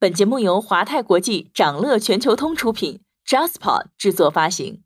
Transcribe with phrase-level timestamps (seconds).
[0.00, 4.80] 本节目由华泰国际掌乐全球通出品，JustPod 制作发行。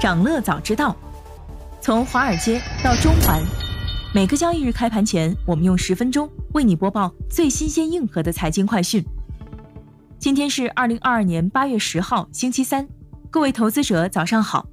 [0.00, 0.96] 掌乐早知道，
[1.80, 3.40] 从华尔街到中环，
[4.12, 9.00] 每个交易日开盘前，我们用十分钟为你播报最新鲜、硬核的财经快讯。
[10.18, 12.88] 今天是二零二二年八月十号，星期三，
[13.30, 14.66] 各位投资者早上好。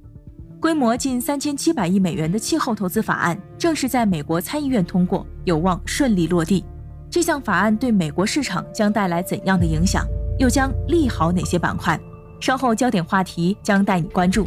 [0.60, 6.64] 规模近三千七百亿美元的气候投资法案正式在美国参议院通过，有望顺利落地。
[7.08, 10.04] 这项法案对美国市场将带来怎样的影响？
[10.36, 11.98] 又将利好哪些板块？
[12.40, 14.44] 稍后焦点话题将带你关注。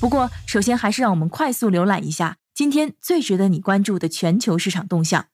[0.00, 5.24] 不过，首先还是让我们快速浏览一下今天最值得你关注的全球市场动向。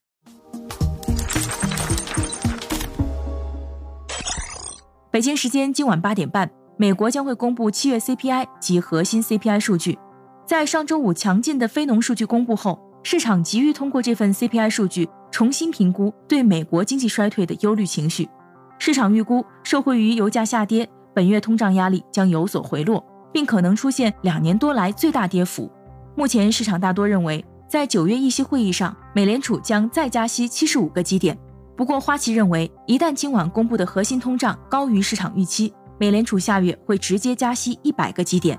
[5.11, 6.51] 北京时间今晚八点半。
[6.81, 9.99] 美国将会公布七月 CPI 及核心 CPI 数据。
[10.47, 18.29] 在上周五强劲的非农数据公布后，市场急于通过这份 CPI 数据重新评估对美国经济衰退的忧虑情绪。
[18.79, 25.69] 市场预估，受惠于油价下跌，本月通胀压力将有所回落，并可能出现两年多来最大跌幅。
[26.15, 31.37] 目前，市场大多认为，在九月议息会议上，美联储将再加息七十五个基点。
[31.77, 38.59] 不过，花旗认为，一旦今晚公布的核心通胀高于市场预期，美联储下月会直接加息一百个基点。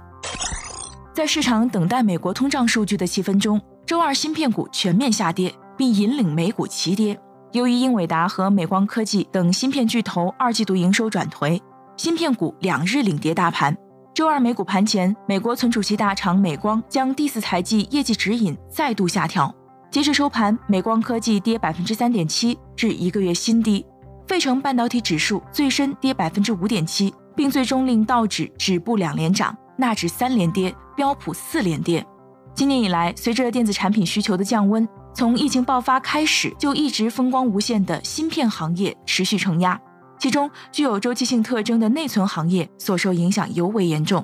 [1.13, 7.19] 在市场等待美国通胀数据的气氛中，周二芯片股全面下跌，并引领美股齐跌。
[7.51, 11.59] 由于英伟达和美光科技等芯片巨头二季度营收转颓，
[11.97, 13.75] 芯片股两日领跌大盘。
[14.13, 19.53] 周二美股盘前，美国存储器大厂美光将第四财季业绩指引再度下调。
[19.89, 23.83] 截至收盘，美光科技跌百分之三点七，至一个月新低；
[24.27, 27.13] 费城半导体指数最深跌百分之五点七。
[27.39, 32.05] 并最终令道指止步两连涨，纳指三连跌，标普四连跌。
[32.53, 39.79] 今年以来，随着电子产品需求的降温，从疫情爆发开始就一直风光无限的芯片行业持续承压，
[40.19, 44.21] 其中具有周期性特征的内存行业所受影响尤为严重。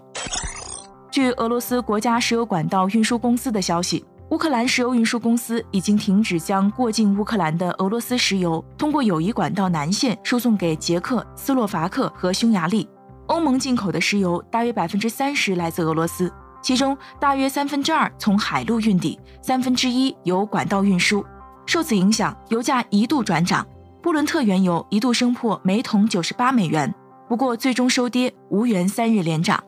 [1.09, 12.85] 据俄罗斯国家石油管道运输公司的消息，乌克兰石油运输公司已经停止将过境乌克兰的俄罗斯石油通过友谊管道南线输送给捷克斯洛伐克和匈牙利。
[13.27, 16.31] 欧盟进口的石油大约百分之三十来自俄罗斯，
[16.61, 21.25] 其中大约三分之二从海路运抵，三分之一由管道运输。
[21.65, 23.65] 受此影响，油价一度转涨，
[24.01, 26.93] 布伦特原油一度升破每桶九十八美元，
[27.27, 29.61] 不过最终收跌，无缘三日连涨。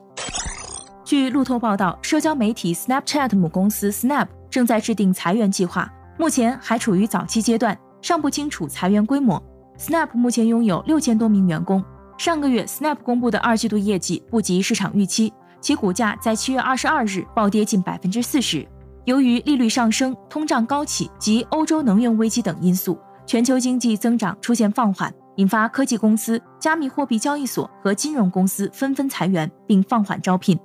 [1.04, 9.42] 据路透报道，社交媒体 Snapchat 母公司 Snap 正在制定裁员计划，目前还处于早期阶段，尚不清楚裁员规模。
[9.78, 11.82] Snap 目前拥有六千多名员工。
[12.18, 18.66] 上个月，Snap 公布的二季度业绩不及市场预期，其股价在七月二十二日暴跌近百分之四十。
[19.04, 30.58] 由于利率上升、通胀高企及欧洲能源危机等因素，全球经济增长出现放缓，引发科技公司、加密货币交易所和金融公司纷纷裁员并放缓招聘。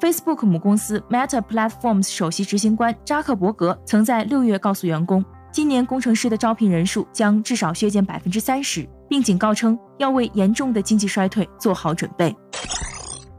[0.00, 5.24] Facebook 母公司 Meta Platforms 首席执行官扎克伯格曾在六月告诉员工。
[5.52, 12.34] 今年工程师的招聘人数将至少削减百分之三十，并警告称要为严重的经济衰退做好准备。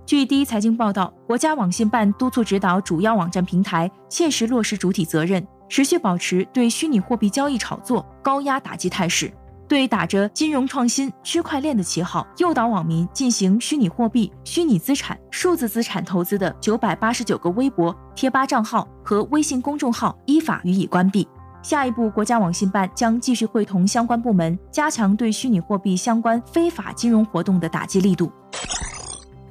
[0.05, 9.29] 据第一财经报道，国家网信办督促指导主要网站平台切实落实主体责任，持续保持对虚拟货币交易炒作高压打击态势，
[9.67, 21.27] 对打着金融创新、区块链的旗号诱导网民进行虚拟货币、虚拟资产、数字资产投资的九百八十九个微博、贴吧账号和微信公众号依法予以关闭。
[21.67, 28.31] 下一步，国家网信办将继续会同相关部门，加强对虚拟货币相关非法金融活动的打击力度。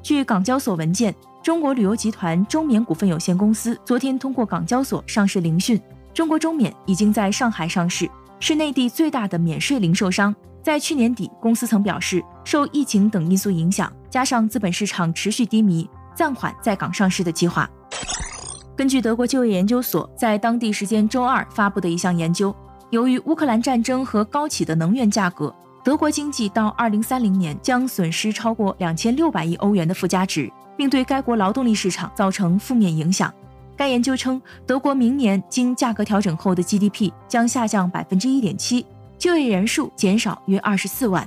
[0.03, 5.79] 据港交所文件，中国旅游集团中免股份有限公司昨天通过港交所上市聆讯。
[6.15, 8.09] 中国中免已经在上海上市，
[8.41, 10.35] 是内地最大的免税零售商。
[10.63, 17.69] 在去年底，公司曾表示，受疫情等因素影响，加上资本市场持续低迷，暂缓在港上市的计划。
[18.77, 22.55] 根据德国就业研究所在当地时间周二发布的一项研究，
[22.91, 25.53] 由于乌克兰战争和高企的能源价格，
[25.83, 33.33] 德国经济到二零三零年将损失超过两千六百亿欧元的附加值，并对该国劳动力市场造成负面影响。
[33.79, 38.85] 该研究称，德国明年经价格调整后的 GDP 将下降百分之一点七，
[39.17, 41.27] 就业人数减少约二十四万。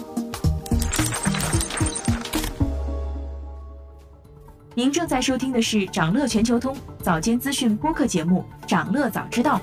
[4.81, 9.61] 您正在收听的是掌乐全球通早间资讯播客节目《掌乐早知道》。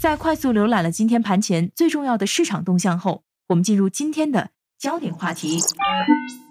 [0.00, 5.60] 在快速浏览了今天盘前最重要的市场动向后，我们进入今天的焦点话题。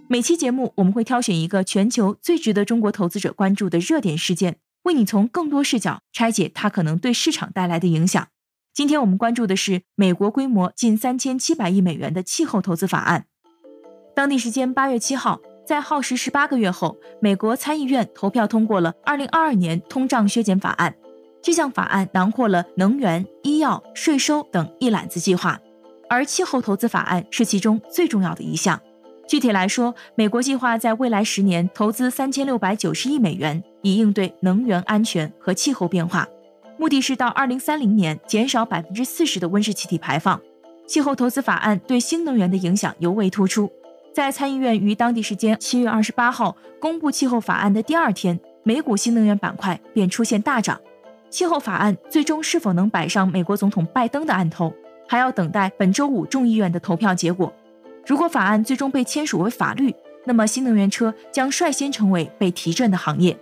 [0.08, 4.60] 每期节目我们会挑选一个全球最值得中国投资者关注的热点事件。
[4.84, 8.30] 为你从更多视角拆解它可能对市场带来的影响。
[8.74, 13.26] 今天我们关注的是美国规模近三千七百亿美元的气候投资法案。
[14.16, 20.94] 当地时间八月七号，在耗时十八个月后，美国参议院投票通过了二零二二年通胀削减法案。
[21.42, 25.60] 这项法案囊括了能源、医药、税收等一揽子计划，
[26.08, 28.80] 而气候投资法案是其中最重要的一项。
[29.28, 36.28] 具体来说，美国计划在未来十年投资三千六百九十亿美元，以应对能源安全和气候变化。
[36.78, 40.40] 目的是到二零三零年减少百分之四十的温室气体排放。
[40.86, 43.72] 气候投资法案对新能源的影响尤为突出。
[44.14, 50.80] 在参议院于当地时间七月二十八号公布气候法案的第二天，美股新能源板块便出现大涨。
[51.32, 54.72] 气候法案最终是否能摆上美国总统拜登的案头，
[55.08, 57.52] 还要等待本周五众议院的投票结果。
[58.06, 59.92] 如果法案最终被签署为法律，
[60.26, 63.36] 那么新能源车将率先成为被提振的行业。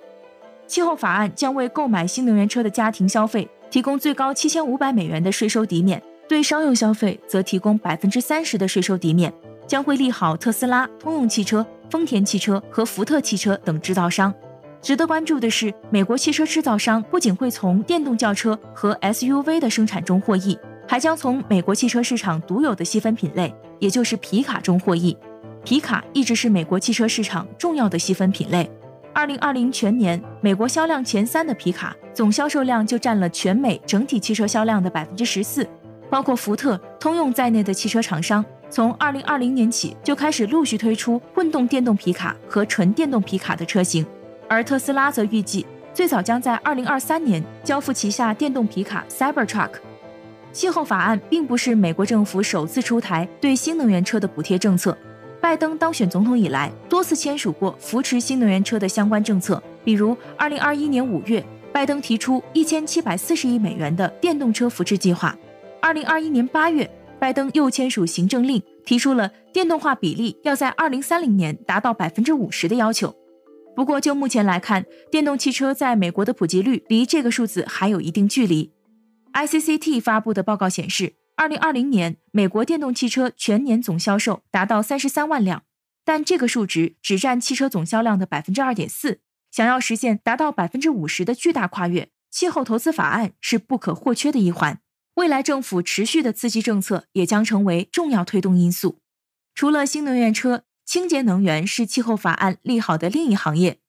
[0.67, 9.33] 气候法案将为购买新能源车的家庭消费提供最高七千五百美元的税收抵免，对商用消费则提供百分之三十的税收抵免，
[9.67, 14.33] 将会利好特斯拉、通用汽车、丰田汽车和福特汽车等制造商。
[14.81, 20.57] 值得关注的是，美国汽车制造商不仅会从电动轿车和 SUV 的生产中获益。
[20.87, 25.15] 还将从美国汽车市场独有的细分品类，也就是皮卡中获益。
[25.63, 28.69] 皮卡一直是美国汽车市场重要的细分品类。
[29.13, 35.65] 二零二零全年，美国销量前三的皮卡总销售量就占了全美整体汽车销量的百分之十四。
[36.11, 44.05] 包括福特、通用在内的汽车厂商，从二零二零年起就开始陆续推出混动电动皮卡和纯电动皮卡的车型。
[44.49, 49.69] 而特斯拉则预计，最早将在二零二三年交付旗下电动皮卡 Cybertruck。
[50.51, 54.97] 气候法案并不是美国政府首次出台对新能源车的补贴政策。
[55.39, 65.33] 拜登当选总统以来，多次签署过扶持新能源车的相关政策，比如2021年5月，拜登提出1740亿美元的电动车扶持计划
[65.81, 66.89] ；2021年8月，
[67.19, 73.15] 拜登又签署行政令，提出了电动化比例要在2030年达到50%的要求。
[73.75, 78.73] 不过，就目前来看，电动汽车在美国的普及率离这个数字还有一定距离。
[79.33, 85.63] ICCT 发布的报告显示，2020年美国电动汽车全年总销售达到33万辆，
[86.03, 89.19] 但这个数值只占汽车总销量的2.4%。
[89.49, 94.79] 想要实现达到50%的巨大跨越，气候投资法案是不可或缺的一环。
[95.15, 98.99] 未来政府持续的刺激政策也将成为重要推动因素。
[99.53, 103.79] 除了新能源车，清洁能源是气候法案利好的另一行业。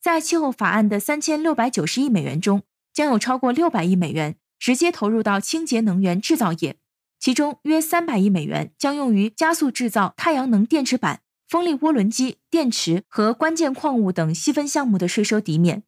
[0.00, 2.62] 在气候法案的3690亿美元中，
[2.92, 4.36] 将有超过600亿美元。
[4.56, 6.78] 直接投入到清洁能源制造业，
[7.20, 15.82] 其中约三百亿美元将用于加速制造太阳能电池板、风力涡轮机、电池和关键矿物等细分项目的税收抵免。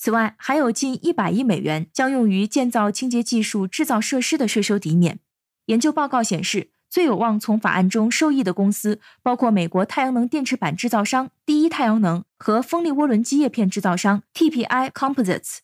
[0.00, 5.18] 此外，还有近一百亿美元将用于建造清洁技术制造设施的税收抵免。
[5.66, 15.58] 研究报告显示，最有望从法案中受益的公司包括美国太阳能电池板制造商第一太阳能和风力涡轮机叶片制造商 TPI Composites。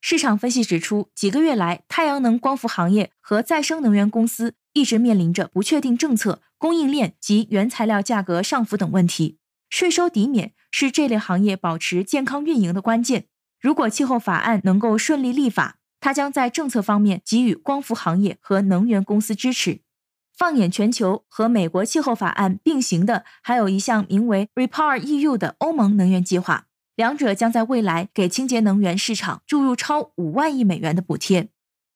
[0.00, 9.38] 市场分析指出，几个月来，太阳能光伏行业和再生能源公司一直面临着不确定政策、供应链及原材料价格上浮等问题。
[9.68, 13.26] 税收抵免是这类行业保持健康运营的关键。
[13.60, 19.80] 如果气候法案能够顺利立法，它将在政策方面给予光伏行业和能源公司支持。
[20.36, 26.64] 放眼全球，和美国气候法案并行的，还有一项名为 Repower EU 的欧盟能源计划。
[26.96, 31.48] 两者将在未来给清洁能源市场注入超五万亿美元的补贴。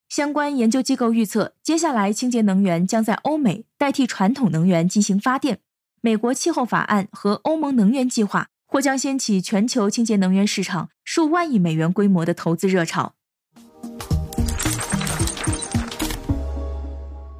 [0.09, 5.61] 相关研究机构预测，接下来清洁能源将在欧美代替传统能源进行发电。
[6.03, 13.15] 美国气候法案和欧盟能源计划或将掀起全球清洁能源市场数万亿美元规模的投资热潮。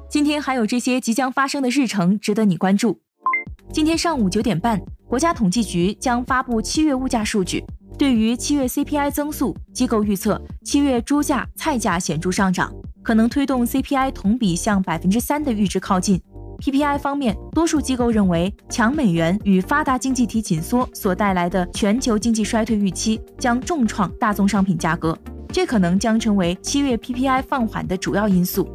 [0.09, 3.01] 今天还有这些即将发生的日程值得你关注。
[3.73, 4.81] 今天上午九点半。
[5.09, 7.61] 国家统计局将发布七月物价数据。
[7.97, 12.73] 对于七月 CPI 增速，机构预测七月猪价、菜价显著上涨，
[13.03, 16.21] 可能推动 CPI 同比向百分之三的阈值靠近。
[16.59, 25.17] PPI 方面，多数机构认为强美元与发达经济体紧缩所带来的全球经济衰退预期将重创大宗商品价格。
[25.49, 28.67] 这可能将成为七月 PPI 放缓的主要因素。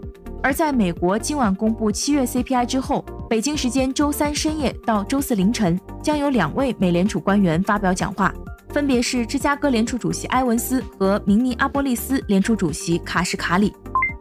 [0.43, 8.33] 而在美国今晚公布七月 CPI 之后，北京时间周三深夜到周四凌晨，将有两位美联储官员发表讲话，
[8.71, 13.71] 分别是芝加哥联储主席埃文斯和明尼阿波利斯联储主席卡什卡里。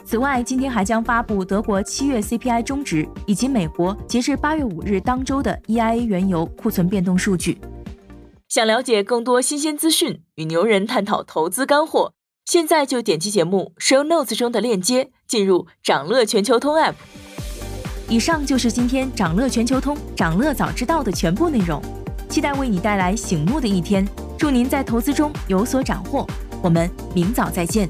[0.10, 7.62] 此外，今天还将发布德国七月 CPI 终值以及美国截至八月五日当周的 EIA 原油库存变动数据。
[8.48, 12.14] 想了解更多新鲜资讯，与牛人探讨投资干货，
[12.44, 16.96] 现在就点击节目 Show Notes 中的链接，进入掌乐全球通 App。
[18.08, 21.80] 以上就是今天掌乐全球通掌乐早知道的全部内容，
[22.28, 24.04] 期待为你带来醒目的一天，
[24.40, 26.26] 祝您在投资中有所斩获。
[26.64, 27.88] 我们明早再见。